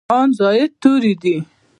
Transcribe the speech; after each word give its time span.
ان 0.19 0.27
زاید 0.39 0.71
توري 0.81 1.13
دي. 1.21 1.35